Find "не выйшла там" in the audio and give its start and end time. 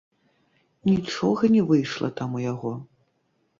1.57-2.29